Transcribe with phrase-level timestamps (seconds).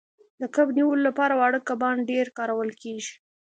[0.41, 3.13] د کب نیولو لپاره واړه کبان ډیر کارول کیږي